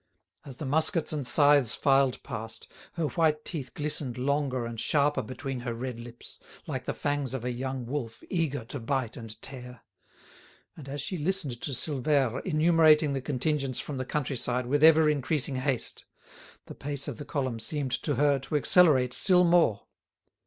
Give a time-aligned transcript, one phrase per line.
[0.43, 5.59] As the muskets and scythes filed past, her white teeth glistened longer and sharper between
[5.59, 9.81] her red lips, like the fangs of a young wolf eager to bite and tear.
[10.75, 15.07] And as she listened to Silvère enumerating the contingents from the country side with ever
[15.07, 16.05] increasing haste,
[16.65, 19.85] the pace of the column seemed to her to accelerate still more.